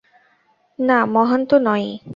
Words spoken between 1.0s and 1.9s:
মহান তো নয়ই।